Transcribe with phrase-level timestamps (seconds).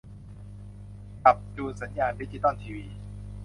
[1.23, 2.87] ปรับจูนสัญญาณดิจิตอลทีวี